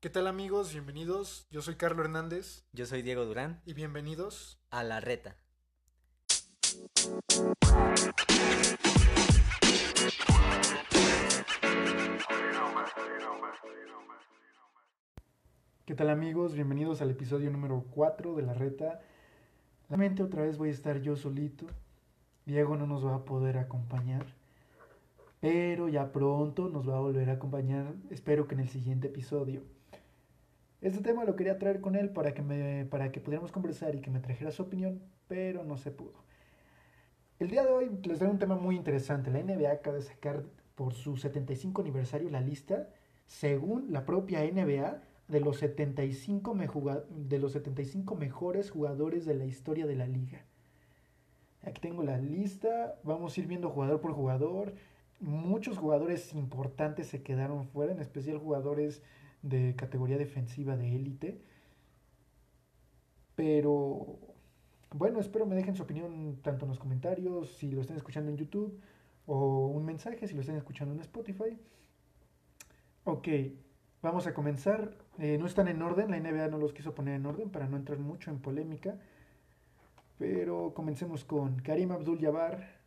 [0.00, 0.72] ¿Qué tal amigos?
[0.72, 1.46] Bienvenidos.
[1.50, 4.58] Yo soy Carlos Hernández Yo soy Diego Durán, y bienvenidos.
[4.70, 5.36] a La Reta.
[15.84, 16.54] ¿Qué tal amigos?
[16.54, 19.02] Bienvenidos al episodio número 4 de la reta.
[19.90, 21.66] Realmente otra vez voy a estar yo solito.
[22.46, 24.24] Diego no nos va a poder acompañar.
[25.40, 27.92] Pero ya pronto nos va a volver a acompañar.
[28.08, 29.62] Espero que en el siguiente episodio.
[30.80, 34.00] Este tema lo quería traer con él para que, me, para que pudiéramos conversar y
[34.00, 36.24] que me trajera su opinión, pero no se pudo.
[37.38, 39.30] El día de hoy les traigo un tema muy interesante.
[39.30, 42.88] La NBA acaba de sacar por su 75 aniversario la lista,
[43.26, 49.34] según la propia NBA, de los 75, me juga- de los 75 mejores jugadores de
[49.34, 50.44] la historia de la liga.
[51.62, 54.74] Aquí tengo la lista, vamos a ir viendo jugador por jugador.
[55.20, 59.02] Muchos jugadores importantes se quedaron fuera, en especial jugadores
[59.42, 61.40] de categoría defensiva de élite.
[63.34, 64.18] Pero
[64.92, 68.36] bueno, espero me dejen su opinión tanto en los comentarios, si lo están escuchando en
[68.36, 68.80] YouTube,
[69.26, 71.58] o un mensaje si lo están escuchando en Spotify.
[73.04, 73.28] Ok,
[74.02, 74.96] vamos a comenzar.
[75.18, 77.76] Eh, no están en orden, la NBA no los quiso poner en orden para no
[77.76, 78.98] entrar mucho en polémica.
[80.18, 82.80] Pero comencemos con Karim Abdul-Jabbar.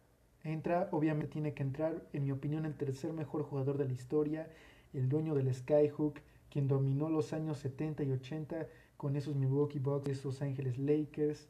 [0.44, 4.50] Entra, obviamente tiene que entrar, en mi opinión, el tercer mejor jugador de la historia,
[4.94, 6.20] el dueño del Skyhook,
[6.54, 11.50] quien dominó los años 70 y 80 con esos Milwaukee Bucks, esos Ángeles Lakers.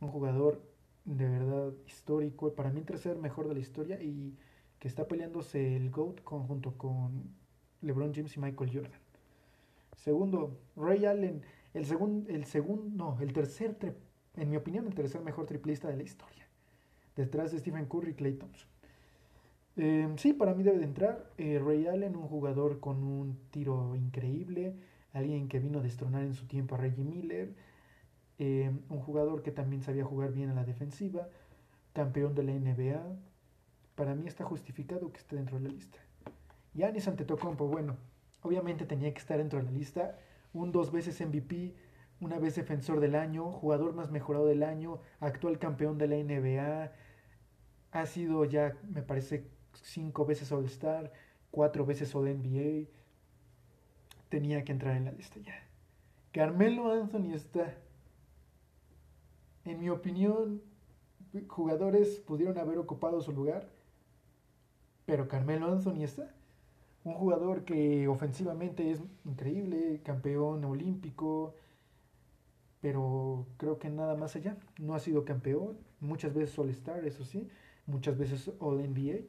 [0.00, 0.60] Un jugador
[1.04, 4.36] de verdad histórico, para mí el tercer mejor de la historia y
[4.80, 7.30] que está peleándose el GOAT junto con
[7.80, 9.00] LeBron James y Michael Jordan.
[9.94, 13.76] Segundo, Ray Allen, el segundo, el segundo, no, el tercer,
[14.34, 16.48] en mi opinión, el tercer mejor triplista de la historia.
[17.14, 18.71] Detrás de Stephen Curry y Clay Thompson.
[19.76, 23.96] Eh, sí, para mí debe de entrar eh, Ray Allen, un jugador con un tiro
[23.96, 24.74] increíble,
[25.12, 27.54] alguien que vino a destronar en su tiempo a Reggie Miller,
[28.38, 31.28] eh, un jugador que también sabía jugar bien a la defensiva,
[31.92, 33.02] campeón de la NBA.
[33.94, 35.98] Para mí está justificado que esté dentro de la lista.
[36.74, 37.96] Giannis Antetokounmpo, bueno,
[38.42, 40.18] obviamente tenía que estar dentro de la lista.
[40.52, 41.74] Un dos veces MVP,
[42.20, 46.92] una vez defensor del año, jugador más mejorado del año, actual campeón de la NBA.
[47.92, 51.12] Ha sido ya, me parece, cinco veces All-Star,
[51.50, 52.88] cuatro veces All-NBA.
[54.28, 55.54] Tenía que entrar en la lista ya.
[56.32, 57.74] Carmelo Anthony está.
[59.64, 60.62] En mi opinión,
[61.48, 63.68] jugadores pudieron haber ocupado su lugar,
[65.06, 66.34] pero Carmelo Anthony está.
[67.04, 71.54] Un jugador que ofensivamente es increíble, campeón olímpico,
[72.80, 74.56] pero creo que nada más allá.
[74.78, 77.48] No ha sido campeón, muchas veces All-Star, eso sí,
[77.86, 79.26] muchas veces All-NBA.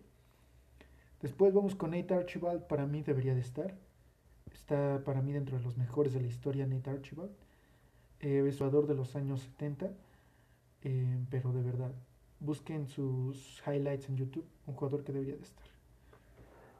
[1.23, 3.73] Después vamos con Nate Archibald, para mí debería de estar.
[4.51, 7.31] Está para mí dentro de los mejores de la historia Nate Archibald.
[8.19, 9.93] Eh, es jugador de los años 70,
[10.83, 11.93] eh, pero de verdad,
[12.41, 15.65] busquen sus highlights en YouTube, un jugador que debería de estar.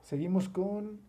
[0.01, 0.99] Seguimos con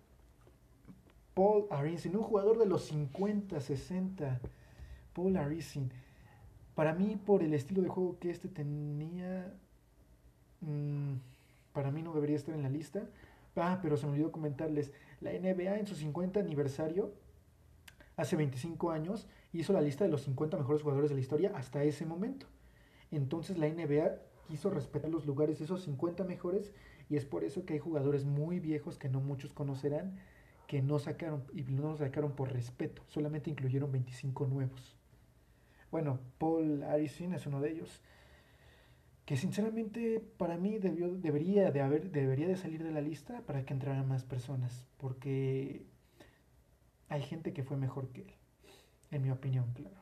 [1.35, 4.41] Paul Arizin, un jugador de los 50, 60.
[5.13, 5.91] Paul Arizin.
[6.77, 9.53] Para mí, por el estilo de juego que este tenía,
[10.61, 11.15] mm,
[11.73, 13.09] para mí no debería estar en la lista.
[13.57, 17.15] Ah, pero se me olvidó comentarles, la NBA en su 50 aniversario,
[18.17, 21.85] hace 25 años, hizo la lista de los 50 mejores jugadores de la historia hasta
[21.85, 22.47] ese momento.
[23.11, 24.17] Entonces la NBA
[24.49, 26.73] quiso respetar los lugares de esos 50 mejores
[27.09, 30.19] y es por eso que hay jugadores muy viejos que no muchos conocerán
[30.67, 34.97] que no sacaron y no sacaron por respeto, solamente incluyeron 25 nuevos.
[35.91, 38.01] Bueno, Paul Harrison es uno de ellos
[39.25, 43.65] que sinceramente para mí debió, debería de haber debería de salir de la lista para
[43.65, 45.87] que entraran más personas, porque
[47.09, 48.35] hay gente que fue mejor que él,
[49.11, 49.97] en mi opinión, claro.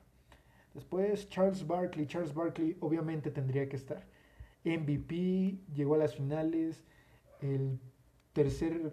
[0.75, 4.07] Después Charles Barkley, Charles Barkley obviamente tendría que estar.
[4.65, 6.85] MVP, llegó a las finales,
[7.41, 7.79] el
[8.33, 8.93] tercer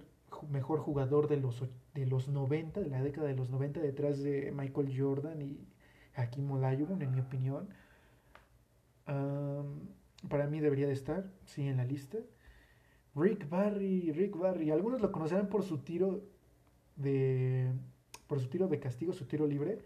[0.50, 1.64] mejor jugador de los,
[1.94, 5.68] de los 90, de la década de los 90, detrás de Michael Jordan y
[6.16, 7.70] Hakim Olajuwon, en mi opinión.
[10.28, 12.18] Para mí debería de estar, sí, en la lista.
[13.16, 16.24] Rick Barry, Rick Barry, algunos lo conocerán por su tiro
[16.96, 17.72] de
[18.28, 19.80] por su tiro de castigo, su tiro libre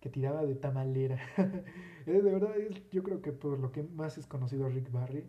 [0.00, 1.18] que tiraba de tamalera.
[2.06, 2.54] De verdad,
[2.90, 5.24] yo creo que por lo que más es conocido Rick Barry,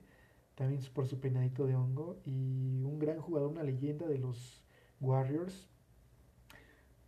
[0.55, 4.63] también por su peinadito de hongo y un gran jugador, una leyenda de los
[5.01, 5.67] Warriors.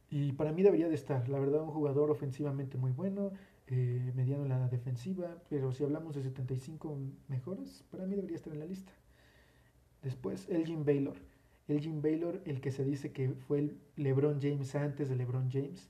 [0.10, 3.32] Y para mí debería de estar, la verdad, un jugador ofensivamente muy bueno,
[3.76, 6.98] mediano en la defensiva, pero si hablamos de 75
[7.28, 8.92] mejores, para mí debería estar en la lista.
[10.02, 11.16] Después, Elgin Baylor.
[11.68, 15.90] Elgin Baylor, el que se dice que fue el LeBron James antes de LeBron James,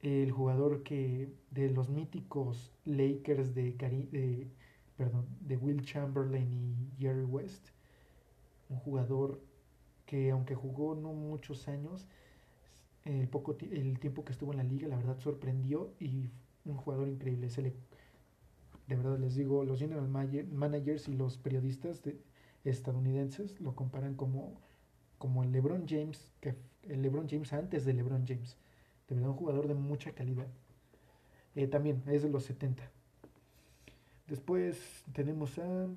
[0.00, 4.46] el jugador que de los míticos Lakers de, de,
[4.96, 7.68] perdón, de Will Chamberlain y Jerry West,
[8.70, 9.40] un jugador
[10.06, 12.06] que aunque jugó no muchos años,
[13.08, 16.30] el, poco el tiempo que estuvo en la liga, la verdad sorprendió y
[16.64, 17.50] un jugador increíble.
[17.50, 17.74] Se le,
[18.86, 22.20] de verdad les digo, los general managers y los periodistas de,
[22.64, 24.60] estadounidenses lo comparan como,
[25.16, 28.56] como el LeBron James, que el LeBron James antes de LeBron James.
[29.08, 30.48] De verdad, un jugador de mucha calidad.
[31.54, 32.90] Eh, también es de los 70.
[34.26, 35.88] Después tenemos a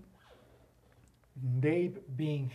[1.35, 2.49] Dave Bing.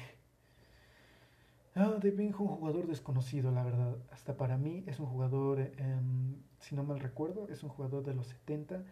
[1.77, 3.97] Ah, Dave Bing es un jugador desconocido, la verdad.
[4.11, 8.15] Hasta para mí es un jugador, em, si no mal recuerdo, es un jugador de
[8.15, 8.83] los 70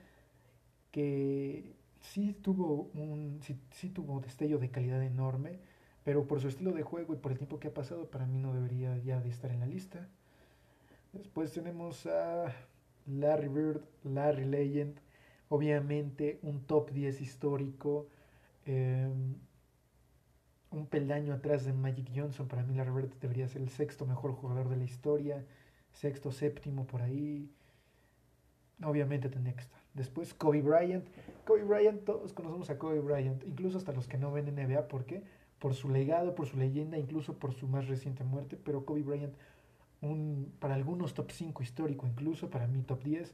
[0.93, 5.61] que sí tuvo un sí, sí tuvo destello de calidad enorme,
[6.05, 8.39] pero por su estilo de juego y por el tiempo que ha pasado, para mí
[8.39, 10.09] no debería ya de estar en la lista.
[11.13, 12.53] Después tenemos a
[13.07, 14.99] Larry Bird, Larry Legend,
[15.49, 18.09] obviamente un top 10 histórico,
[18.67, 19.37] em,
[20.75, 24.33] un peldaño atrás de Magic Johnson, para mí Larry Bird debería ser el sexto mejor
[24.33, 25.45] jugador de la historia,
[25.93, 27.49] sexto, séptimo por ahí,
[28.83, 29.81] obviamente tendría que estar.
[29.95, 31.07] Después Kobe Bryant.
[31.45, 35.05] Kobe Bryant, todos conocemos a Kobe Bryant, incluso hasta los que no ven NBA, ¿por
[35.05, 35.23] qué?
[35.61, 39.35] Por su legado, por su leyenda, incluso por su más reciente muerte, pero Kobe Bryant,
[40.01, 43.33] un, para algunos top 5 histórico, incluso para mí top 10,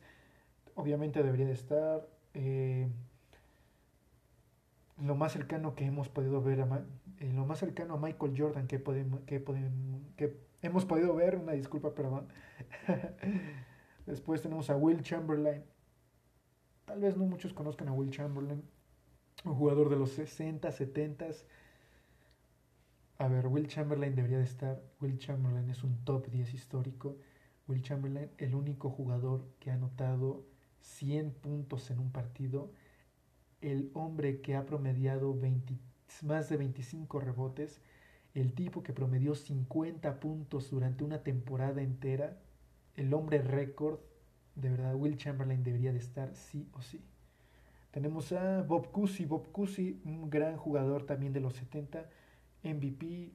[0.74, 2.06] obviamente debería de estar.
[2.34, 2.86] Eh,
[5.02, 6.84] lo más cercano que hemos podido ver, a,
[7.18, 11.36] eh, lo más cercano a Michael Jordan que, podemos, que, podemos, que hemos podido ver,
[11.36, 12.28] una disculpa, perdón.
[14.06, 15.62] Después tenemos a Will Chamberlain,
[16.90, 18.64] Tal vez no muchos conozcan a Will Chamberlain,
[19.44, 21.26] un jugador de los 60, 70.
[23.18, 24.82] A ver, Will Chamberlain debería de estar.
[25.00, 27.16] Will Chamberlain es un top 10 histórico.
[27.68, 30.44] Will Chamberlain, el único jugador que ha anotado
[30.80, 32.72] 100 puntos en un partido.
[33.60, 35.36] El hombre que ha promediado
[36.22, 37.80] más de 25 rebotes.
[38.34, 42.38] El tipo que promedió 50 puntos durante una temporada entera.
[42.96, 44.00] El hombre récord
[44.60, 47.00] de verdad, Will Chamberlain debería de estar sí o sí.
[47.90, 49.24] Tenemos a Bob Cousy.
[49.24, 52.08] Bob Cousy, un gran jugador también de los 70.
[52.62, 53.32] MVP,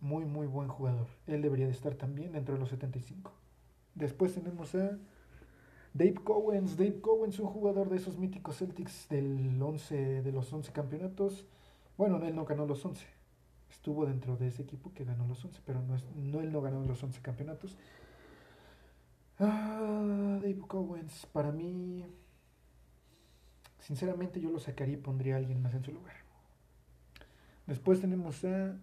[0.00, 1.08] muy, muy buen jugador.
[1.26, 3.32] Él debería de estar también dentro de los 75.
[3.94, 4.98] Después tenemos a
[5.92, 6.76] Dave Cowens.
[6.76, 11.46] Dave Cowens, un jugador de esos míticos Celtics del 11, de los 11 campeonatos.
[11.96, 13.04] Bueno, él no ganó los 11.
[13.70, 16.60] Estuvo dentro de ese equipo que ganó los 11, pero no, es, no él no
[16.60, 17.76] ganó los 11 campeonatos.
[19.38, 22.04] Ah, Dave Cowens, para mí,
[23.80, 26.16] sinceramente yo lo sacaría y pondría a alguien más en su lugar.
[27.66, 28.76] Después tenemos a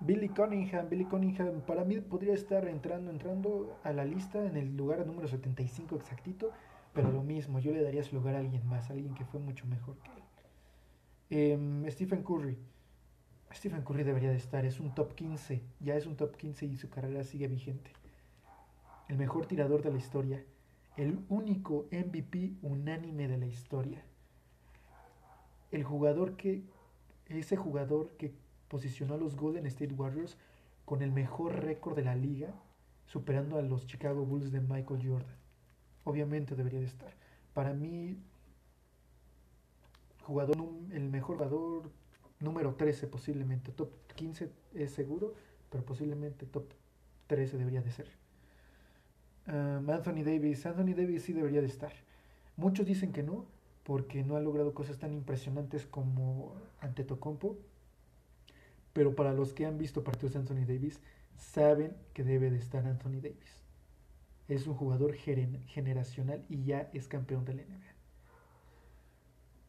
[0.00, 0.88] Billy Cunningham.
[0.88, 5.28] Billy Cunningham para mí podría estar entrando, entrando a la lista en el lugar número
[5.28, 6.50] 75 exactito,
[6.92, 9.40] pero lo mismo, yo le daría su lugar a alguien más, a alguien que fue
[9.40, 11.52] mucho mejor que él.
[11.52, 12.58] Em, Stephen Curry.
[13.52, 16.76] Stephen Curry debería de estar, es un top 15, ya es un top 15 y
[16.76, 17.90] su carrera sigue vigente
[19.10, 20.44] el mejor tirador de la historia,
[20.96, 24.04] el único MVP unánime de la historia,
[25.72, 26.62] el jugador que,
[27.26, 28.32] ese jugador que
[28.70, 30.38] posicionó a los Golden State Warriors
[30.84, 32.54] con el mejor récord de la liga,
[33.04, 35.36] superando a los Chicago Bulls de Michael Jordan.
[36.04, 37.12] Obviamente debería de estar.
[37.52, 38.16] Para mí,
[40.22, 40.56] jugador,
[40.92, 41.90] el mejor jugador
[42.38, 45.34] número 13 posiblemente, top 15 es seguro,
[45.68, 46.72] pero posiblemente top
[47.26, 48.08] 13 debería de ser.
[49.46, 50.64] Anthony Davis.
[50.64, 51.92] Anthony Davis sí debería de estar.
[52.56, 53.46] Muchos dicen que no,
[53.82, 57.58] porque no ha logrado cosas tan impresionantes como ante Tocompo.
[58.92, 61.00] Pero para los que han visto partidos de Anthony Davis,
[61.36, 63.60] saben que debe de estar Anthony Davis.
[64.48, 67.94] Es un jugador generacional y ya es campeón de la NBA.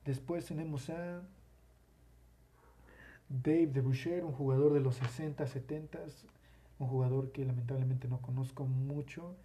[0.06, 1.22] Después tenemos a
[3.30, 6.00] Dave de Boucher, un jugador de los 60, 70,
[6.80, 9.36] un jugador que lamentablemente no conozco mucho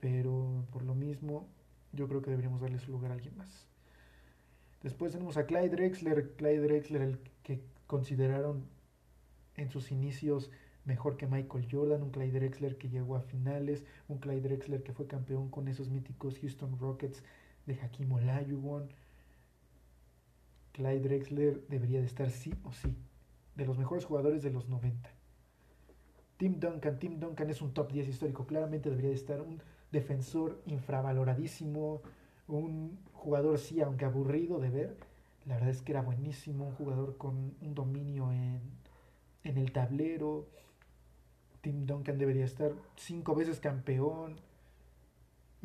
[0.00, 1.46] pero por lo mismo
[1.92, 3.66] yo creo que deberíamos darle su lugar a alguien más.
[4.82, 8.64] Después tenemos a Clyde Drexler, Clyde Drexler el que consideraron
[9.58, 10.50] en sus inicios
[10.88, 14.94] mejor que Michael Jordan, un Clyde Drexler que llegó a finales, un Clyde Drexler que
[14.94, 17.22] fue campeón con esos míticos Houston Rockets
[17.66, 18.88] de Hakim Olajuwon.
[20.72, 22.96] Clyde Drexler debería de estar sí o sí,
[23.54, 25.10] de los mejores jugadores de los 90.
[26.38, 29.60] Tim Duncan, Tim Duncan es un top 10 histórico, claramente debería de estar un
[29.92, 32.00] defensor infravaloradísimo,
[32.46, 34.96] un jugador sí, aunque aburrido de ver,
[35.44, 38.77] la verdad es que era buenísimo, un jugador con un dominio en
[39.44, 40.46] en el tablero.
[41.60, 44.36] Tim Duncan debería estar cinco veces campeón.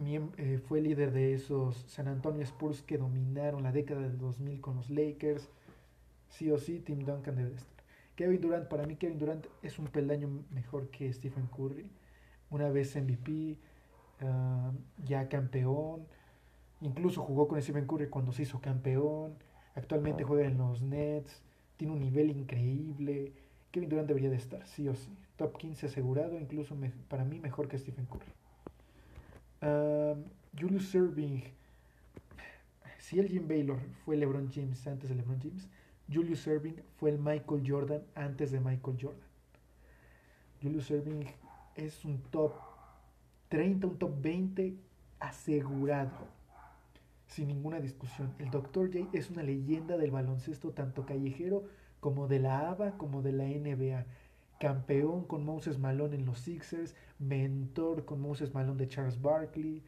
[0.05, 4.75] Eh, fue líder de esos San Antonio Spurs que dominaron la década del 2000 con
[4.75, 5.49] los Lakers.
[6.29, 7.83] Sí o sí, Tim Duncan debe estar.
[8.15, 11.89] Kevin Durant, para mí Kevin Durant es un peldaño mejor que Stephen Curry.
[12.49, 13.57] Una vez MVP,
[14.21, 14.71] ah,
[15.05, 16.07] ya campeón.
[16.81, 19.35] Incluso jugó con Stephen Curry cuando se hizo campeón.
[19.75, 21.41] Actualmente juega en los Nets.
[21.77, 23.33] Tiene un nivel increíble.
[23.73, 25.09] Kevin Durant debería de estar, sí o sí.
[25.35, 26.77] Top 15 asegurado, incluso
[27.09, 28.31] para mí mejor que Stephen Curry.
[30.57, 31.43] Julius Serving.
[32.99, 35.67] Si el Jim Baylor fue LeBron James antes de LeBron James,
[36.07, 39.27] Julius Serving fue el Michael Jordan antes de Michael Jordan.
[40.61, 41.25] Julius Serving
[41.75, 42.53] es un top
[43.49, 44.77] 30, un top 20
[45.19, 46.27] asegurado.
[47.25, 48.35] Sin ninguna discusión.
[48.37, 48.93] El Dr.
[48.93, 51.63] J es una leyenda del baloncesto tanto callejero
[52.03, 54.05] como de la ABA como de la NBA.
[54.59, 59.81] Campeón con Moses Malone en los Sixers, mentor con Moses Malone de Charles Barkley,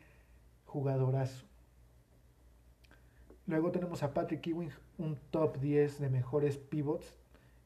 [0.65, 1.45] jugadorazo.
[3.47, 7.17] Luego tenemos a Patrick Ewing, un top 10 de mejores pivots.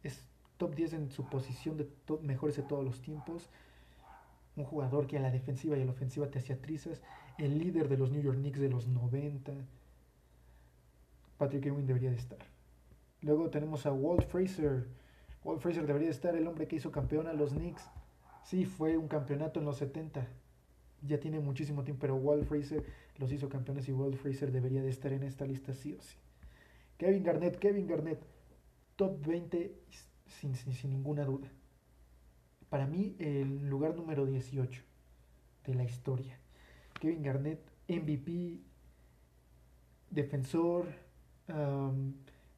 [0.02, 0.24] Es
[0.58, 1.88] top 10 en su posición de
[2.24, 3.52] mejores de todos los tiempos.
[4.56, 7.04] Un jugador que a la defensiva y a la ofensiva te hacía trizas.
[7.38, 9.54] El líder de los New York Knicks de los 90.
[11.38, 12.59] Patrick Ewing debería de estar.
[13.22, 14.88] Luego tenemos a Walt Fraser.
[15.44, 17.84] Walt Fraser debería de estar, el hombre que hizo campeón a los Knicks.
[18.44, 20.28] Sí, fue un campeonato en los 70.
[21.02, 22.84] Ya tiene muchísimo tiempo, pero Walt Fraser
[23.18, 26.16] los hizo campeones y Walt Fraser debería de estar en esta lista sí o sí.
[26.98, 28.20] Kevin Garnett, Kevin Garnett,
[28.96, 29.74] top 20
[30.28, 31.48] sin, sin, ninguna duda.
[32.70, 34.82] Para mí, el lugar número 18
[35.66, 36.38] de la historia.
[37.00, 38.60] Kevin Garnett, MVP,
[40.10, 40.86] defensor,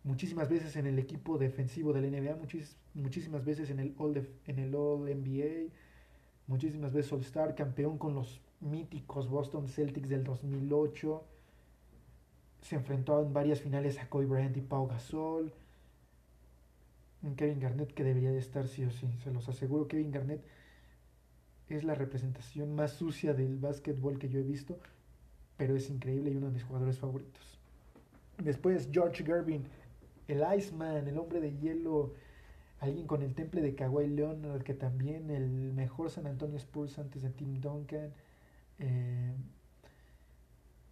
[0.04, 2.38] muchísimas veces en el equipo defensivo del NBA,
[2.94, 5.72] muchísimas veces en el All, en el All NBA,
[6.48, 11.26] muchísimas veces All Star, campeón con los míticos Boston Celtics del 2008
[12.62, 15.52] se enfrentó en varias finales a Kobe Bryant y Pau Gasol.
[17.36, 19.88] Kevin Garnett que debería de estar sí o sí, se los aseguro.
[19.88, 20.44] Kevin Garnett
[21.70, 24.80] es la representación más sucia del básquetbol que yo he visto,
[25.58, 27.60] pero es increíble y uno de mis jugadores favoritos.
[28.38, 29.66] Después George Gervin,
[30.32, 32.14] el Iceman, el hombre de hielo,
[32.80, 37.22] alguien con el temple de Kawhi Leonard, que también el mejor San Antonio Spurs antes
[37.24, 38.14] de Tim Duncan.
[38.80, 39.34] Eh,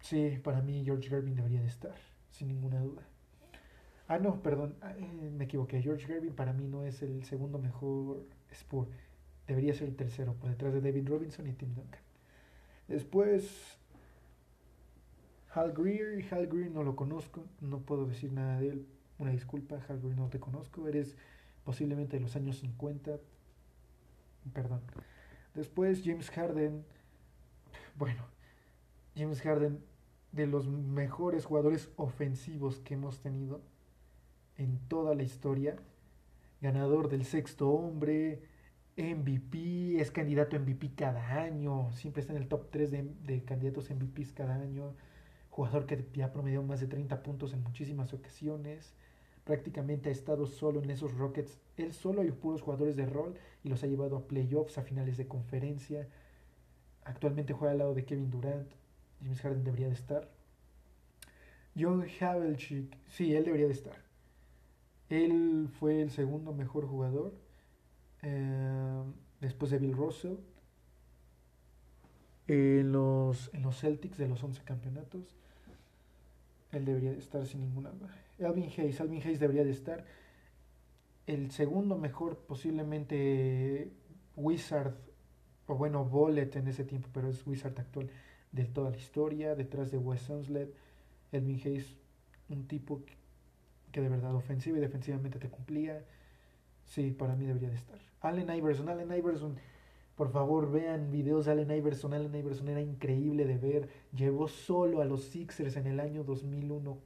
[0.00, 1.94] Sí, para mí George Gervin debería de estar,
[2.30, 3.02] sin ninguna duda.
[4.08, 5.80] Ah, no, perdón, ah, eh, me equivoqué.
[5.82, 8.88] George Gervin para mí no es el segundo mejor Spur.
[9.46, 12.00] Debería ser el tercero, por detrás de David Robinson y Tim Duncan.
[12.88, 13.78] Después,
[15.54, 16.24] Hal Greer.
[16.32, 18.86] Hal Greer no lo conozco, no puedo decir nada de él.
[19.20, 20.88] Una disculpa, Greer no te conozco.
[20.88, 21.14] Eres
[21.62, 23.18] posiblemente de los años 50.
[24.54, 24.80] Perdón.
[25.54, 26.86] Después, James Harden.
[27.96, 28.24] Bueno,
[29.14, 29.84] James Harden
[30.32, 33.60] de los mejores jugadores ofensivos que hemos tenido
[34.56, 35.76] en toda la historia.
[36.62, 38.40] Ganador del sexto hombre,
[38.96, 43.44] MVP, es candidato a MVP cada año, siempre está en el top 3 de, de
[43.44, 44.94] candidatos MVPs cada año.
[45.50, 48.94] Jugador que ya promedió más de 30 puntos en muchísimas ocasiones.
[49.50, 51.58] Prácticamente ha estado solo en esos Rockets.
[51.76, 55.16] Él solo hay puros jugadores de rol y los ha llevado a playoffs, a finales
[55.16, 56.06] de conferencia.
[57.02, 58.70] Actualmente juega al lado de Kevin Durant.
[59.20, 60.30] James Harden debería de estar.
[61.76, 63.96] John Havlicek, sí, él debería de estar.
[65.08, 67.34] Él fue el segundo mejor jugador
[68.22, 69.02] eh,
[69.40, 70.36] después de Bill Russell
[72.46, 75.24] en los, en los Celtics de los 11 campeonatos.
[76.70, 78.14] Él debería de estar sin ninguna duda.
[78.44, 80.04] Alvin Hayes, Alvin Hayes debería de estar.
[81.26, 83.92] El segundo mejor, posiblemente
[84.36, 84.94] Wizard,
[85.66, 88.10] o bueno, Bullet en ese tiempo, pero es Wizard actual
[88.52, 90.70] de toda la historia, detrás de Wes Unseld,
[91.30, 91.96] Edwin Hayes,
[92.48, 93.02] un tipo
[93.92, 96.04] que de verdad ofensiva y defensivamente te cumplía.
[96.84, 97.98] Sí, para mí debería de estar.
[98.20, 99.56] Allen Iverson, Allen Iverson,
[100.16, 102.12] por favor vean videos de Allen Iverson.
[102.12, 103.88] Allen Iverson era increíble de ver.
[104.12, 106.98] Llevó solo a los Sixers en el año 2001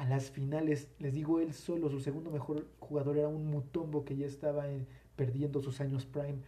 [0.00, 0.88] a las finales.
[0.98, 4.64] Les digo, él solo, su segundo mejor jugador era un Mutombo que ya estaba
[5.16, 6.38] perdiendo sus años prime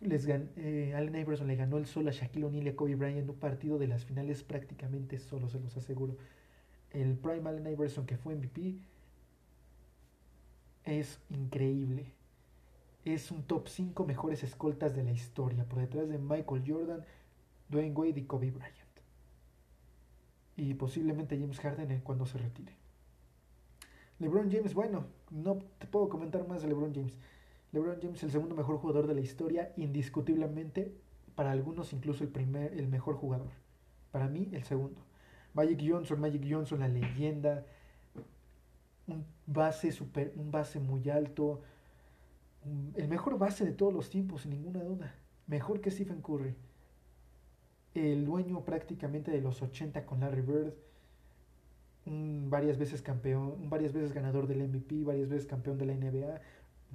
[0.00, 3.18] les eh, Allen Iverson le ganó el solo a Shaquille O'Neal y a Kobe Bryant
[3.18, 6.16] en un partido de las finales prácticamente solo, se los aseguro.
[6.92, 8.76] El Prime Allen Iverson que fue MVP
[10.84, 12.12] es increíble.
[13.04, 17.04] Es un top 5 mejores escoltas de la historia, por detrás de Michael Jordan,
[17.68, 18.77] Dwayne Wade y Kobe Bryant.
[20.58, 22.74] Y posiblemente James Harden cuando se retire.
[24.18, 27.16] LeBron James, bueno, no te puedo comentar más de LeBron James.
[27.70, 30.92] LeBron James, el segundo mejor jugador de la historia, indiscutiblemente,
[31.36, 33.50] para algunos incluso el, primer, el mejor jugador.
[34.10, 35.00] Para mí, el segundo.
[35.54, 37.64] Magic Johnson, Magic Johnson, la leyenda,
[39.06, 41.62] un base, super, un base muy alto,
[42.96, 45.14] el mejor base de todos los tiempos, sin ninguna duda.
[45.46, 46.56] Mejor que Stephen Curry.
[47.98, 50.72] El dueño prácticamente de los 80 con Larry Bird.
[52.06, 56.40] Varias veces campeón, varias veces ganador del MVP, varias veces campeón de la NBA.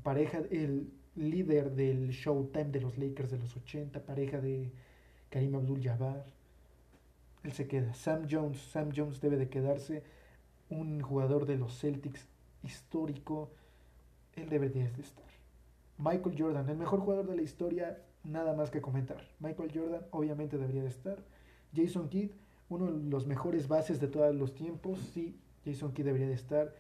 [0.01, 4.72] Pareja, el líder del Showtime de los Lakers de los 80, pareja de
[5.29, 6.25] Karim Abdul-Jabbar.
[7.43, 7.93] Él se queda.
[7.93, 10.03] Sam Jones, Sam Jones debe de quedarse.
[10.69, 12.29] Un jugador de los Celtics
[12.63, 13.51] histórico.
[14.38, 15.25] Él debería de estar.
[15.98, 19.27] Michael Jordan, el mejor jugador de la historia, nada más que comentar.
[19.39, 21.17] Michael Jordan obviamente debería de estar.
[21.75, 22.31] Jason Kidd,
[22.69, 26.73] uno de los mejores bases de todos los tiempos, sí, Jason Kidd debería de estar.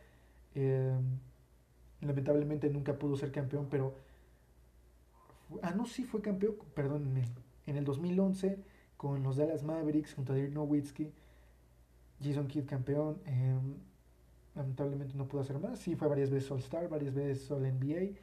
[0.55, 1.19] Em,
[2.01, 3.95] lamentablemente nunca pudo ser campeón, pero...
[5.61, 7.23] Ah, no, sí fue campeón, perdónenme.
[7.65, 8.57] En el 2011
[8.97, 11.11] con los Dallas Mavericks junto a Dirk Nowitzki.
[12.23, 13.21] Jason Kidd campeón.
[13.25, 13.75] Em,
[14.55, 15.79] lamentablemente no pudo hacer más.
[15.79, 18.17] Sí, fue varias veces All-Star, varias veces All-NBA.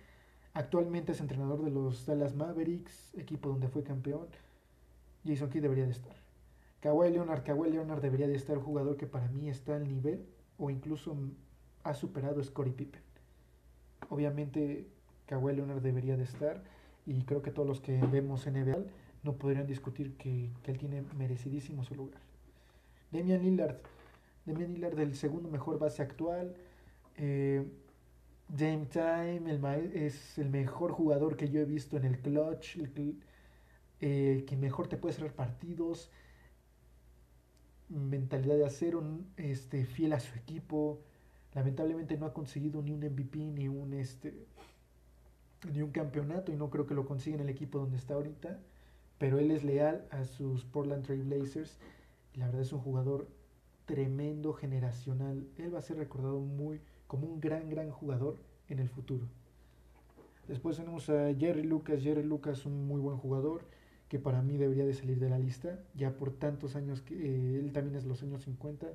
[0.52, 4.26] Actualmente es entrenador de los Dallas Mavericks, equipo donde fue campeón.
[5.24, 6.16] Jason Kidd debería de estar.
[6.80, 10.26] Kawhi Leonard, Kawhi Leonard debería de estar jugador que para mí está al nivel
[10.58, 11.16] o incluso
[11.84, 13.02] ha superado a Scottie Pippen.
[14.08, 14.86] Obviamente
[15.26, 16.62] Kawhi Leonard debería de estar
[17.06, 18.78] y creo que todos los que vemos NBA
[19.22, 22.20] no podrían discutir que, él tiene merecidísimo su lugar.
[23.12, 23.76] Damian Lillard,
[24.46, 26.54] Damian Lillard del segundo mejor base actual.
[27.16, 27.64] Eh,
[28.52, 29.60] Dame Time
[29.94, 33.16] es el mejor jugador que yo he visto en el clutch, el,
[34.00, 36.10] eh, que mejor te puede cerrar partidos,
[37.88, 39.04] mentalidad de acero,
[39.36, 41.00] este, fiel a su equipo.
[41.54, 44.46] Lamentablemente no ha conseguido ni un MVP ni un este
[45.72, 48.58] ni un campeonato y no creo que lo consiga en el equipo donde está ahorita,
[49.18, 51.78] pero él es leal a sus Portland Trail Blazers
[52.34, 53.28] y la verdad es un jugador
[53.84, 55.46] tremendo, generacional.
[55.58, 58.38] Él va a ser recordado muy como un gran, gran jugador
[58.70, 59.26] en el futuro.
[60.48, 62.02] Después tenemos a Jerry Lucas.
[62.02, 63.62] Jerry Lucas, un muy buen jugador
[64.08, 67.58] que para mí debería de salir de la lista, ya por tantos años que eh,
[67.60, 68.88] él también es los años 50,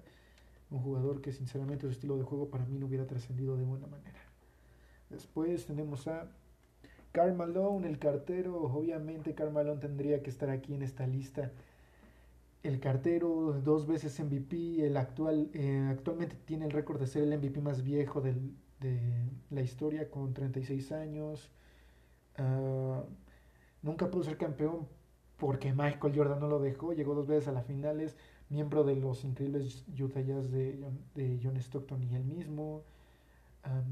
[0.72, 3.88] un jugador que sinceramente su estilo de juego para mí no hubiera trascendido de buena
[3.88, 4.20] manera.
[5.10, 6.28] Después tenemos a
[7.14, 11.52] Carl el cartero, obviamente Carl tendría que estar aquí en esta lista
[12.66, 17.38] el cartero, dos veces MVP, el actual, eh, actualmente tiene el récord de ser el
[17.38, 18.22] MVP más viejo
[18.80, 19.00] de
[19.50, 21.52] la historia con 36 años.
[22.38, 23.04] Ah,
[23.82, 24.88] nunca pudo ser campeón
[25.38, 28.16] porque Michael Jordan no lo dejó, llegó dos veces a las finales,
[28.50, 30.78] miembro de los increíbles Utah Jazz de,
[31.16, 32.84] de John Stockton y él mismo.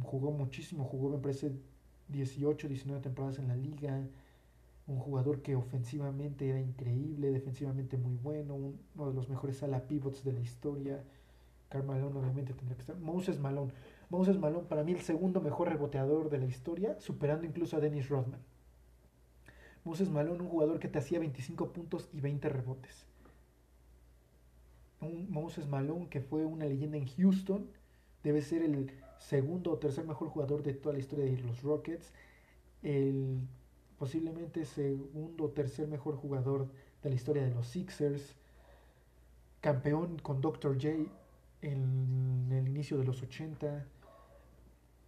[0.04, 1.52] jugó muchísimo, jugó me parece
[2.10, 4.04] 18, 19 temporadas en la liga
[4.88, 10.24] un jugador que ofensivamente era increíble, defensivamente muy bueno, uno de los mejores ala pivots
[10.24, 11.04] de la historia.
[11.70, 12.98] Karl Malone obviamente tendría que estar.
[12.98, 13.72] Moses Malone.
[14.14, 18.10] Moses Malone para mí el segundo mejor reboteador de la historia, superando incluso a Dennis
[18.10, 18.40] Rodman.
[19.84, 23.08] Moses Malone, un jugador que te hacía 25 puntos y 20 rebotes.
[25.02, 27.66] Un Moses Malone que fue una leyenda en Houston,
[28.24, 32.14] debe ser el segundo o tercer mejor jugador de toda la historia de los Rockets.
[32.84, 33.40] El
[33.98, 36.68] posiblemente segundo o tercer mejor jugador
[37.02, 38.36] de la historia de los Sixers,
[39.60, 40.76] campeón con Dr.
[40.76, 41.12] J
[41.64, 43.88] en el inicio de los 80.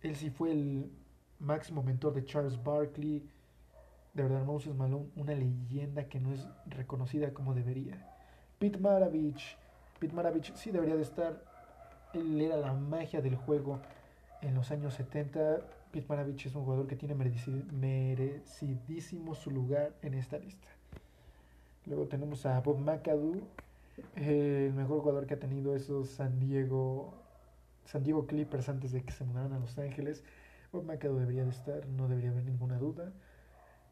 [0.05, 0.91] Él sí fue el
[1.39, 3.27] máximo mentor de Charles Barkley.
[4.13, 8.07] De verdad, Moses Malone, una leyenda que no es reconocida como debería.
[8.59, 9.57] Pete Maravich.
[9.99, 11.43] Pete Maravich sí debería de estar.
[12.13, 13.79] Él era la magia del juego
[14.41, 20.13] en los años 70 Pete Maravich es un jugador que tiene merecidísimo su lugar en
[20.13, 20.67] esta lista.
[21.85, 23.41] Luego tenemos a Bob McAdoo,
[24.15, 27.24] el mejor jugador que ha tenido esos San Diego,
[27.85, 30.23] San Diego Clippers antes de que se mudaran a Los Ángeles.
[30.71, 33.13] Bob McAdoo debería de estar, no debería haber ninguna duda.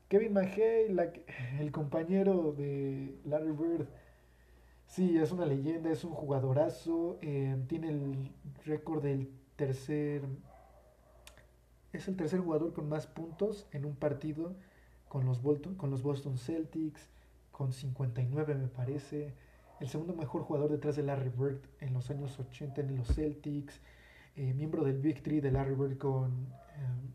[0.09, 1.23] Kevin McHale,
[1.59, 3.87] el compañero de Larry Bird,
[4.85, 8.31] sí, es una leyenda, es un jugadorazo, eh, tiene el
[8.65, 10.23] récord del tercer
[11.93, 14.55] es el tercer jugador con más puntos en un partido
[15.07, 15.39] con los,
[15.77, 17.07] con los Boston Celtics,
[17.51, 19.35] con 59 me parece.
[19.83, 23.81] El segundo mejor jugador detrás de Larry Bird en los años 80 en los Celtics.
[24.37, 26.31] Eh, miembro del Big Three de Larry Bird con,
[26.77, 27.11] em,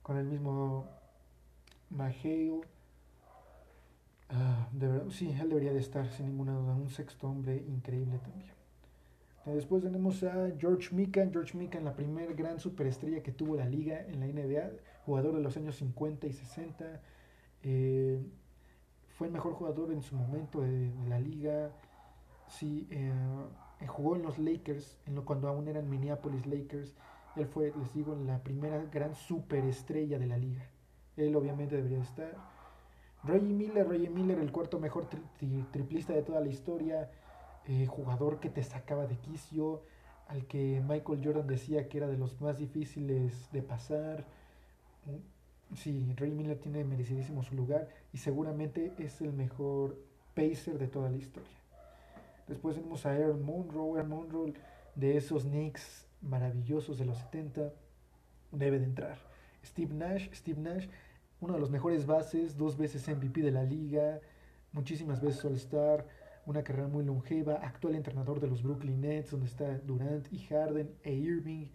[0.00, 0.88] con el mismo
[1.90, 2.60] McHale.
[4.28, 4.68] Ah,
[5.10, 6.72] sí, él debería de estar sin ninguna duda.
[6.72, 8.52] Un sexto hombre increíble también.
[9.46, 11.32] Después tenemos a George Mikan.
[11.32, 14.70] George Mikan, la primer gran superestrella que tuvo la liga en la NBA,
[15.04, 17.00] jugador de los años 50 y 60.
[17.64, 18.22] Eh,
[19.20, 21.72] fue el mejor jugador en su momento de, la liga.
[22.48, 23.12] Sí, eh,
[23.86, 26.94] jugó en los Lakers, cuando aún eran Minneapolis Lakers.
[27.36, 30.70] Él fue, les digo, la primera gran superestrella de la liga.
[31.18, 32.34] Él obviamente debería estar.
[33.22, 35.06] Reggie Miller, Reggie Miller, el cuarto mejor
[35.70, 37.10] triplista de toda la historia
[37.66, 39.82] eh, jugador que te sacaba de quicio,
[40.28, 44.24] al que Michael Jordan decía que era de los más difíciles de pasar.
[45.76, 49.96] Sí, Ray Miller tiene merecidísimo su lugar y seguramente es el mejor
[50.34, 51.58] pacer de toda la historia.
[52.48, 54.54] Después tenemos a Aaron Monroe, Aaron Monroe
[54.96, 57.72] de esos Knicks maravillosos de los 70,
[58.50, 59.18] debe de entrar.
[59.64, 60.88] Steve Nash, Steve Nash,
[61.40, 64.20] uno de los mejores bases, dos veces MVP de la liga,
[64.72, 66.06] muchísimas veces All-Star
[66.46, 70.90] una carrera muy longeva, actual entrenador de los Brooklyn Nets, donde está Durant y Harden
[71.02, 71.66] e Irving.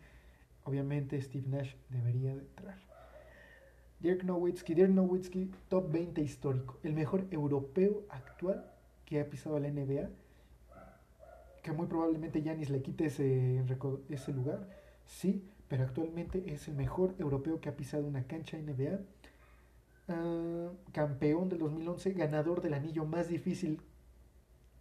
[0.63, 2.94] Obviamente Steve Nash debería de entrar.
[4.05, 8.63] Dirk Nowitzki, Dirk Nowitzki, top 20 histórico, el mejor europeo actual
[9.03, 10.09] que ha pisado la NBA,
[11.63, 13.63] que muy probablemente Yanis le quite ese,
[14.09, 14.69] ese lugar,
[15.07, 18.99] sí, pero actualmente es el mejor europeo que ha pisado una cancha NBA.
[20.07, 23.81] Ah, campeón del 2011, ganador del anillo más difícil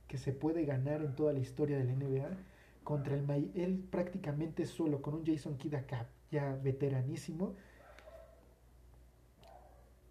[0.06, 2.28] que se puede ganar en toda la historia de la NBA
[2.82, 7.54] contra el él prácticamente solo con un Jason Kidd acá ya veteranísimo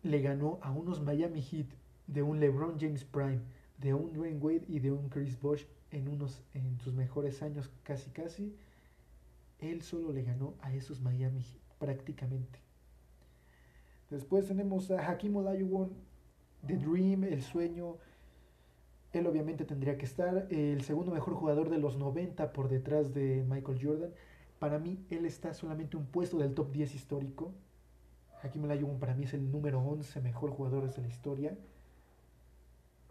[0.04, 1.68] le ganó a unos Miami Heat
[2.08, 3.42] de un LeBron James Prime,
[3.78, 7.72] de un Dwayne Wade y de un Chris Bosh en unos en sus mejores años
[7.84, 8.56] casi casi.
[9.60, 12.60] Él solo le ganó a esos Miami Heat prácticamente.
[14.10, 15.92] Después tenemos a Hakim Olajuwon,
[16.68, 17.98] The Dream, el sueño,
[19.14, 20.48] él obviamente tendría que estar.
[20.50, 24.12] El segundo mejor jugador de los 90 por detrás de Michael Jordan.
[24.60, 27.54] Para mí, él está solamente un puesto del top 10 histórico.
[28.44, 31.58] Hakim Olajuwon para mí es el número 11 mejor jugador de la historia.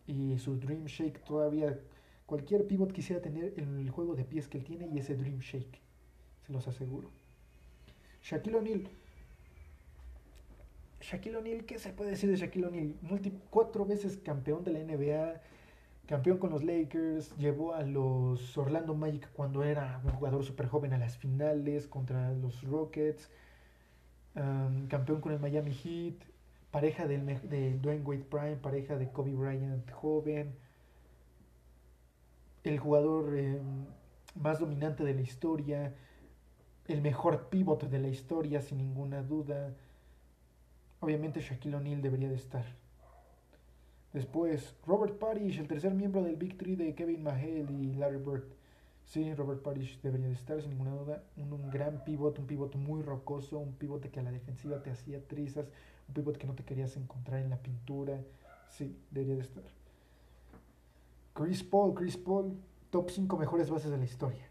[0.07, 1.79] Y su Dream Shake todavía...
[2.27, 5.81] Cualquier pivot quisiera tener el juego de pies que él tiene y ese Dream Shake.
[6.47, 7.11] Se los aseguro.
[8.23, 8.89] Shaquille O'Neal.
[11.01, 12.95] Shaquille O'Neal, ¿qué se puede decir de Shaquille O'Neal?
[13.51, 15.41] cuatro veces campeón de la NBA
[16.07, 20.93] campeón con los Lakers, llevó a los Orlando Magic cuando era un jugador súper joven
[20.93, 23.31] a las finales contra los Rockets,
[24.35, 26.15] campeón con el Miami Heat,
[26.71, 30.55] pareja del, de Dwayne Wade Prime, pareja de Kobe Bryant joven,
[32.65, 33.87] el jugador em,
[34.41, 35.95] más dominante de la historia,
[36.89, 39.75] el mejor pívot de la historia sin ninguna duda.
[41.01, 42.65] Obviamente Shaquille O'Neal debería de estar.
[44.13, 48.45] Después, Robert Parrish, el tercer miembro del Big Three de Kevin Mahale y Larry Bird.
[49.05, 51.23] Sí, Robert Parrish debería de estar, sin ninguna duda.
[51.37, 55.27] Un, gran pivot, un pivot muy rocoso, un pivote que a la defensiva te hacía
[55.27, 55.67] trizas,
[56.09, 58.21] un pivot que no te querías encontrar en la pintura.
[58.69, 59.65] Sí, debería de estar.
[61.35, 62.57] Chris Paul, Chris Paul,
[62.91, 64.49] top 5 mejores bases de la historia.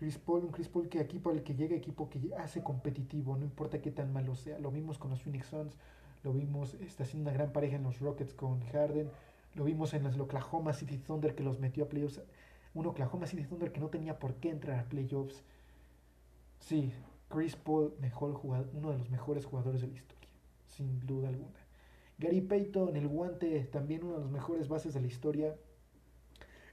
[0.00, 3.44] Chris Paul, un Chris Paul que equipo el que llega, equipo que hace competitivo, no
[3.44, 4.58] importa qué tan malo sea.
[4.58, 5.76] Lo vimos con los Phoenix Suns,
[6.24, 9.10] lo vimos, está haciendo una gran pareja en los Rockets con Harden,
[9.54, 12.22] lo vimos en los Oklahoma City Thunder que los metió a playoffs,
[12.74, 15.42] un Oklahoma City Thunder que no tenía por qué entrar a playoffs.
[16.60, 16.92] Sí,
[17.28, 20.28] Chris Paul, mejor uno de los mejores jugadores de la historia,
[20.66, 21.58] sin duda alguna.
[22.18, 25.56] Gary Payton, el guante, también uno de los mejores bases de la historia.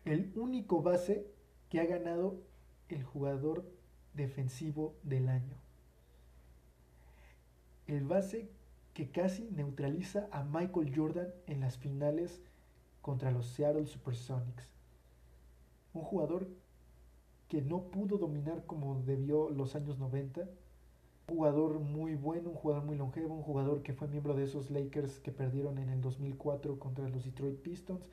[0.04, 1.26] El único base
[1.70, 2.42] que ha ganado
[2.90, 3.66] el jugador
[4.14, 5.56] defensivo del año.
[7.88, 8.50] El base
[8.94, 12.42] que casi neutraliza a Michael Jordan en las finales
[13.02, 14.77] contra los Seattle Supersonics.
[15.98, 16.48] Un jugador
[17.48, 20.42] que no pudo dominar como debió los años 90.
[20.42, 20.48] Un
[21.36, 25.20] jugador muy bueno, un jugador muy longevo, un jugador que fue miembro de esos Lakers
[25.20, 28.06] que perdieron en el 2004 contra los Detroit Pistons.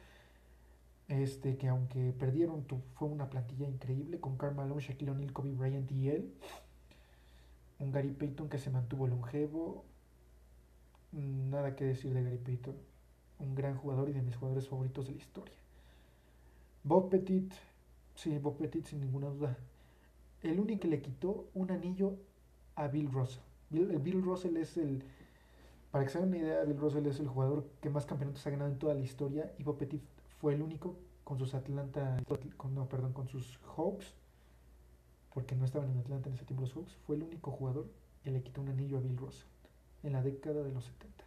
[1.09, 5.93] Este, que aunque perdieron, fue una plantilla increíble con Karl Malone, Shaquille O'Neal, Kobe Bryant
[5.93, 6.33] y él.
[7.81, 9.85] Un Gary Payton que se mantuvo longevo,
[11.13, 12.77] nada que decir de Gary Payton.
[13.41, 15.55] Un gran jugador y de mis jugadores favoritos de la historia.
[16.87, 17.51] Bob Petit,
[18.15, 19.57] sí, Bob Petit sin ninguna duda.
[20.43, 22.17] El único que le quitó un anillo
[22.75, 23.43] a Bill Russell.
[23.71, 25.03] Bill, Bill Russell es el,
[25.91, 28.51] para que se hagan una idea, Bill Russell es el jugador que más campeonatos ha
[28.51, 30.03] ganado en toda la historia y Bob Petit
[30.39, 32.17] fue el único con sus Atlanta,
[32.57, 34.13] con, no, perdón, con sus Hawks,
[35.33, 37.87] porque no estaban en Atlanta en ese tiempo los Hawks, fue el único jugador
[38.23, 39.49] que le quitó un anillo a Bill Russell
[40.03, 41.25] en la década de los 70.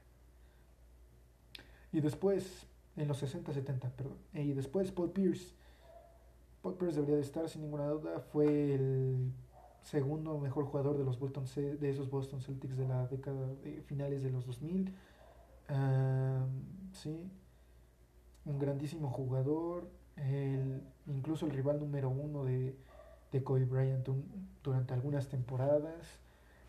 [1.91, 4.17] Y después, en los 60, 70, perdón.
[4.33, 5.53] Y después Paul Pierce.
[6.75, 8.19] Pierce debería de estar sin ninguna duda.
[8.19, 9.31] Fue el
[9.83, 14.23] segundo mejor jugador de los Boston de esos Boston Celtics de la década de finales
[14.23, 14.93] de los 2000.
[16.91, 17.31] sí,
[18.45, 19.87] un grandísimo jugador.
[20.15, 22.75] El, incluso el rival número uno de,
[23.31, 24.07] de Kobe Bryant
[24.63, 26.19] durante algunas temporadas.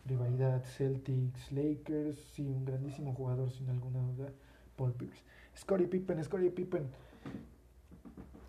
[0.05, 2.15] Rivalidad Celtics-Lakers.
[2.31, 4.31] Sí, un grandísimo jugador sin alguna duda.
[4.75, 5.23] Paul Pierce.
[5.57, 6.87] Scottie Pippen, Scottie Pippen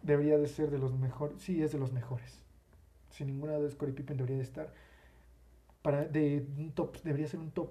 [0.02, 1.40] debería de ser de los mejores.
[1.42, 2.42] Sí, es de los mejores.
[3.10, 4.72] Sin ninguna duda, Scottie Pippen debería de estar.
[5.82, 7.70] Para, de un top, debería ser un top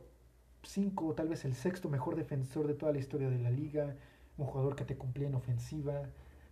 [0.63, 3.95] 5 o tal vez el sexto mejor defensor de toda la historia de la liga.
[4.37, 6.03] Un jugador que te cumplía en ofensiva.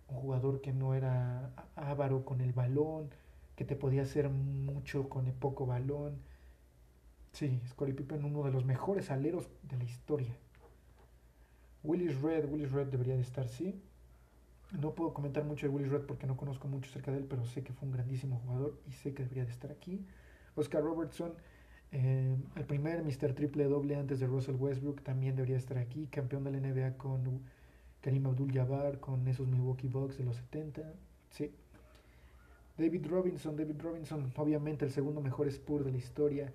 [0.08, 3.10] Un jugador que no era avaro con el balón.
[3.56, 6.18] Que te podía hacer mucho con el poco balón.
[7.32, 10.34] Sí, Scottie Pippen, uno de los mejores aleros de la historia.
[11.84, 13.80] Willis Red, Willis Red debería de estar, sí.
[14.72, 17.44] No puedo comentar mucho de Willis Red porque no conozco mucho acerca de él, pero
[17.46, 20.04] sé que fue un grandísimo jugador y sé que debería de estar aquí.
[20.56, 21.32] Oscar Robertson,
[21.92, 23.32] eh, el primer Mr.
[23.32, 26.06] Triple Doble antes de Russell Westbrook, también debería estar aquí.
[26.10, 27.40] Campeón de la NBA con
[28.02, 30.82] Karim Abdul-Jabbar, con esos Milwaukee Bucks de los 70.
[31.30, 31.50] Sí.
[32.76, 36.52] David Robinson, David Robinson, obviamente el segundo mejor Spur de la historia.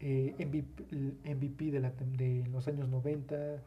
[0.00, 3.62] Eh, MVP, de, la, de los años 90,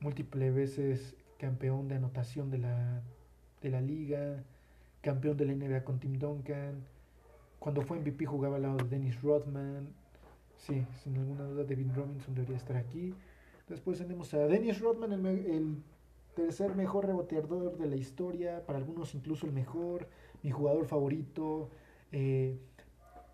[0.00, 3.02] múltiples veces campeón de anotación de la
[3.62, 4.42] de la liga,
[5.00, 6.84] campeón de la NBA con Tim Duncan.
[7.58, 9.88] Cuando fue MVP jugaba al lado de Dennis Rodman.
[10.56, 13.14] Sí, sin alguna duda David Robinson debería estar aquí.
[13.68, 15.82] Después tenemos a Dennis Rodman, el,
[16.34, 20.06] tercer mejor reboteador de la historia, para algunos incluso el mejor,
[20.42, 21.70] mi jugador favorito,
[22.12, 22.58] eh,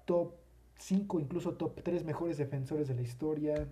[0.04, 0.34] top
[0.78, 3.68] 5, incluso top 3 mejores defensores de la historia.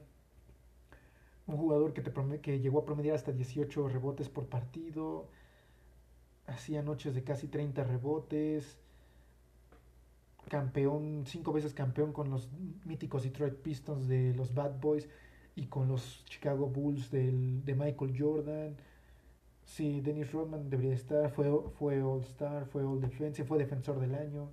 [1.47, 5.29] Un jugador que, te que llegó a promediar hasta 18 rebotes por partido
[6.51, 8.79] hacía noches de casi 30 rebotes,
[10.49, 12.49] campeón, cinco veces campeón con los
[12.85, 15.09] míticos Detroit Pistons de los Bad Boys
[15.55, 18.77] y con los Chicago Bulls del, de Michael Jordan.
[19.65, 24.15] Sí, Dennis Rodman debería estar, fue, fue All Star, fue All Defense, fue defensor del
[24.15, 24.51] año.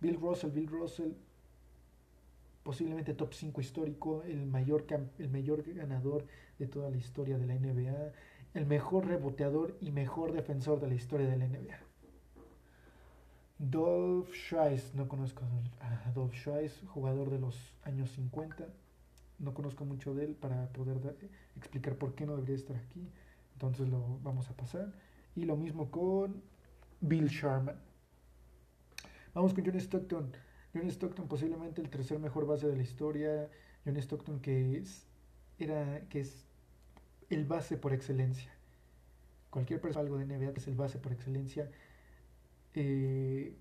[0.00, 1.12] Bill Russell, Bill Russell,
[2.62, 4.86] posiblemente top 5 histórico, el mayor,
[5.18, 6.26] el mayor ganador
[6.58, 8.12] de toda la historia de la NBA
[8.54, 11.78] el mejor reboteador y mejor defensor de la historia de la NBA.
[13.58, 15.44] Dolph Scheiss, no conozco
[15.80, 18.66] a Dolph Scheiss, jugador de los años 50.
[19.38, 21.16] No conozco mucho de él para poder
[21.56, 23.06] explicar por qué no debería estar aquí.
[23.52, 24.92] Entonces lo vamos a pasar.
[25.36, 26.42] Y lo mismo con
[27.00, 27.76] Bill Sharman.
[29.34, 30.32] Vamos con John Stockton.
[30.74, 33.50] John Stockton posiblemente el tercer mejor base de la historia.
[33.84, 35.06] John Stockton que es,
[35.58, 36.49] era, que es
[37.30, 38.50] el base por excelencia.
[39.50, 41.70] Cualquier persona algo de NBA es el base por excelencia.
[42.74, 43.54] Eh,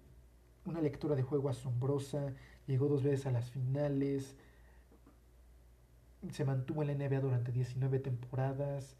[0.65, 2.33] una lectura de juego asombrosa.
[2.67, 4.35] Llegó dos veces a las finales.
[6.31, 8.95] Se mantuvo en la NBA durante 19 temporadas.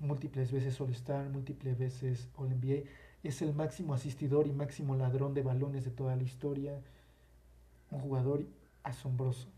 [0.00, 2.88] Múltiples veces All-Star, múltiples veces All-NBA.
[3.22, 6.82] Es el máximo asistidor y máximo ladrón de balones de toda la historia.
[7.90, 8.46] Un jugador
[8.82, 9.48] asombroso.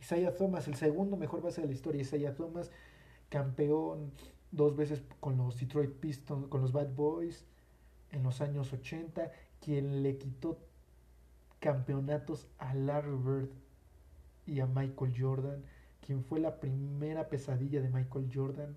[0.00, 2.02] Isaiah Thomas, el segundo mejor base de la historia.
[2.02, 2.70] Isaiah Thomas
[3.28, 4.12] campeón
[4.50, 7.44] dos veces con los Detroit Pistons, con los Bad Boys
[8.10, 10.58] en los años 80, quien le quitó
[11.60, 13.50] campeonatos a Larry Bird
[14.46, 15.64] y a Michael Jordan,
[16.00, 18.76] quien fue la primera pesadilla de Michael Jordan.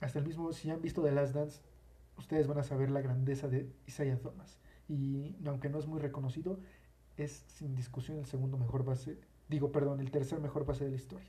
[0.00, 1.60] Hasta el mismo, si han visto The Last Dance,
[2.16, 4.58] ustedes van a saber la grandeza de Isaiah Thomas.
[4.88, 6.60] Y aunque no es muy reconocido,
[7.16, 10.96] es sin discusión el segundo mejor base, digo, perdón, el tercer mejor base de la
[10.96, 11.28] historia.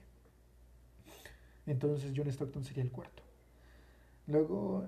[1.70, 3.22] Entonces John Stockton sería el cuarto.
[4.26, 4.88] Luego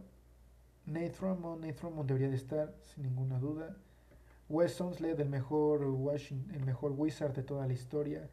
[0.88, 3.76] Nate Drummond, debería de estar sin ninguna duda.
[4.50, 8.28] Wes Sonslead, el mejor Washington, el mejor Wizard de toda la historia.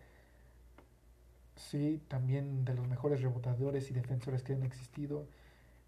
[1.56, 5.26] Sí, también de los mejores rebotadores y defensores que han existido.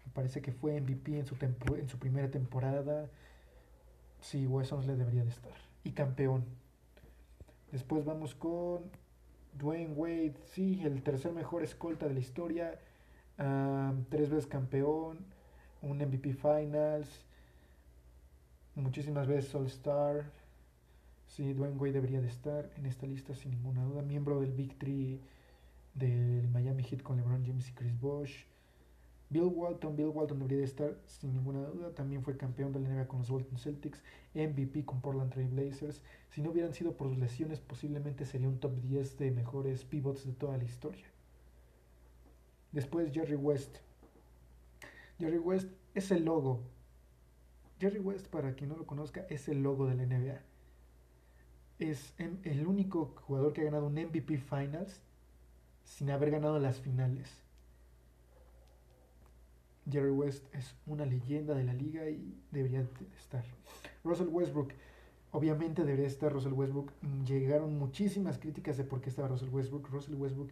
[0.05, 1.35] Me parece que fue MVP en su,
[1.75, 3.09] en su primera temporada.
[4.19, 5.53] Sí, Wes Sonslead debería de estar.
[5.83, 6.45] Y campeón.
[7.71, 8.83] Después vamos con
[9.53, 12.79] Dwayne Wade, sí, el tercer mejor escolta de la historia,
[14.09, 15.19] tres veces campeón,
[15.81, 17.25] un MVP Finals,
[18.75, 20.31] muchísimas veces All Star.
[21.27, 24.01] Sí, Dwayne Wade debería de estar en esta lista sin ninguna duda.
[24.01, 25.19] Miembro del Big Three
[25.93, 28.45] del Miami Heat con LeBron James y Chris Bosh.
[29.31, 31.95] Bill Walton, Bill Walton debería de estar sin ninguna duda.
[31.95, 34.03] También fue campeón de la NBA con los Bolton Celtics,
[34.35, 36.03] MVP con Portland Trail Blazers.
[36.29, 40.27] Si no hubieran sido por sus lesiones, posiblemente sería un top 10 de mejores pivots
[40.27, 41.07] de toda la historia.
[42.71, 43.77] Después Jerry West.
[45.17, 46.61] Jerry West es el logo
[47.81, 50.39] Jerry West, para quien no lo conozca, es el logo de la NBA.
[51.79, 55.01] Es el único jugador que ha ganado un MVP Finals
[55.83, 57.41] sin haber ganado las finales.
[59.91, 63.43] Jerry West es una leyenda de la liga y debería estar.
[64.03, 64.73] Russell Westbrook,
[65.31, 66.91] obviamente debería estar Russell Westbrook.
[67.25, 69.89] Llegaron muchísimas críticas de por qué estaba Russell Westbrook.
[69.89, 70.51] Russell Westbrook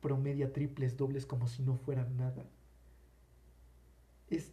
[0.00, 2.44] promedia triples, dobles como si no fueran nada.
[4.30, 4.52] Es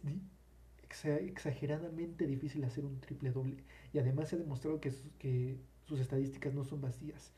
[1.04, 3.64] exageradamente difícil hacer un triple doble.
[3.92, 7.32] Y además se ha demostrado que, que sus estadísticas no son vacías.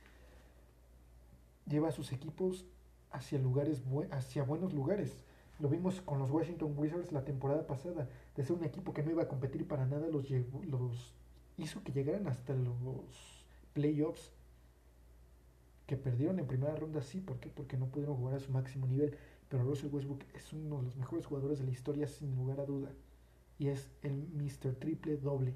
[1.66, 2.66] Lleva a sus equipos
[3.12, 5.24] hacia lugares hacia buenos lugares.
[5.58, 8.08] Lo vimos con los Washington Wizards la temporada pasada.
[8.36, 11.14] De ser un equipo que no iba a competir para nada, los, los
[11.56, 14.32] hizo que llegaran hasta los playoffs.
[15.86, 17.20] Que perdieron en primera ronda, sí.
[17.20, 17.48] ¿Por qué?
[17.48, 19.16] Porque no pudieron jugar a su máximo nivel.
[19.48, 22.64] Pero Russell Westbrook es uno de los mejores jugadores de la historia, sin lugar a
[22.64, 22.90] duda
[23.62, 24.74] y es el Mr.
[24.74, 25.54] Triple Doble.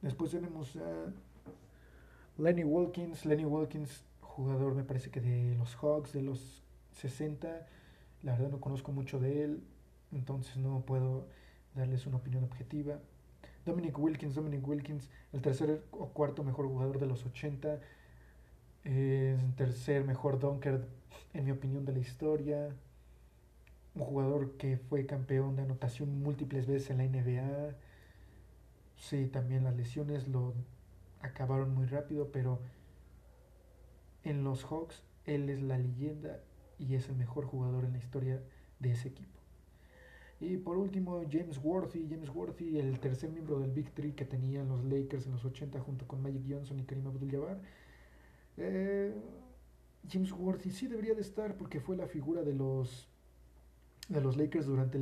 [0.00, 1.12] Después tenemos a
[2.38, 3.26] Lenny Wilkins.
[3.26, 6.61] Lenny Wilkins, jugador me parece que de los Hawks de los
[6.94, 7.66] 60.
[8.22, 9.62] La verdad no conozco mucho de él,
[10.12, 11.26] entonces no puedo
[11.74, 12.98] darles una opinión objetiva.
[13.64, 17.80] Dominic Wilkins, Dominic Wilkins, el tercer o cuarto mejor jugador de los 80.
[18.84, 20.86] el tercer mejor dunker,
[21.34, 22.74] en mi opinión, de la historia
[23.94, 27.76] un jugador que fue campeón de anotación múltiples veces en la NBA.
[28.96, 30.54] Sí, también las lesiones lo
[31.20, 32.60] acabaron muy rápido, pero
[34.24, 36.40] en los Hawks él es la leyenda
[36.78, 38.42] y es el mejor jugador en la historia
[38.78, 39.42] de ese equipo.
[40.40, 44.68] Y por último, James Worthy, James Worthy, el tercer miembro del Big Three que tenían
[44.68, 47.60] los Lakers en los 80 junto con Magic Johnson y Karim Abdul-Jabbar.
[48.56, 49.14] Eh,
[50.10, 53.08] James Worthy sí debería de estar porque fue la figura de los
[54.08, 54.98] de los Lakers durante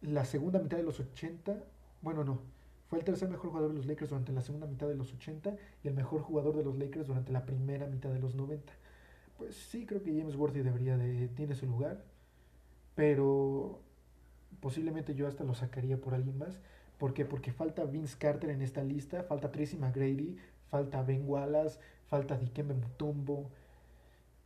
[0.00, 1.56] la segunda mitad de los 80.
[2.00, 2.40] Bueno, no.
[2.88, 5.56] Fue el tercer mejor jugador de los Lakers durante la segunda mitad de los 80
[5.82, 8.72] y el mejor jugador de los Lakers durante la primera mitad de los 90.
[9.38, 11.28] Pues sí, creo que James Worthy debería de...
[11.28, 12.04] tiene su lugar,
[12.94, 13.80] pero
[14.60, 16.60] posiblemente yo hasta lo sacaría por alguien más.
[16.98, 17.24] ¿Por qué?
[17.24, 20.36] Porque falta Vince Carter en esta lista, falta Tracy McGrady,
[20.68, 23.48] falta Ben Wallace, falta Dikembe Mutombo,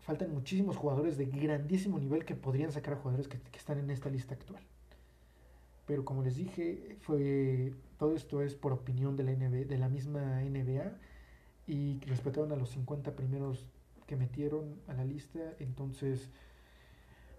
[0.00, 4.10] faltan muchísimos jugadores de grandísimo nivel que podrían sacar a jugadores que, están en esta
[4.10, 4.62] lista actual.
[5.86, 10.42] Pero como les dije, fue todo esto es por opinión de la, de la misma
[10.42, 10.92] NBA
[11.66, 13.66] y respetaron a los 50 primeros
[14.16, 16.30] metieron a la lista, entonces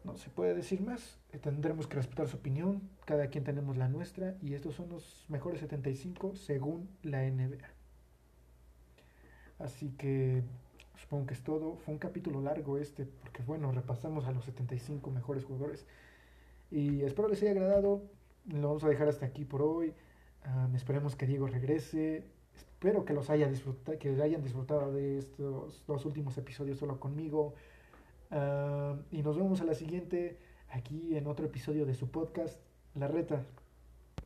[0.04, 4.36] no se puede decir más, tendremos que respetar su opinión, cada quien tenemos la nuestra
[4.42, 7.70] y estos son los mejores 75 según la NBA.
[9.60, 10.44] Así que
[10.98, 11.78] supongo que es todo.
[11.78, 15.86] Fue un capítulo largo este, porque bueno, repasamos a los 75 mejores jugadores.
[16.70, 18.04] Y espero les haya agradado.
[18.48, 19.94] Lo vamos a dejar hasta aquí por hoy.
[20.76, 22.26] esperemos que Diego regrese.
[22.84, 27.54] Espero que los haya disfrutado, que hayan disfrutado de estos dos últimos episodios solo conmigo.
[29.10, 32.60] y nos vemos a la siguiente aquí en otro episodio de su podcast,
[32.96, 33.46] La Reta.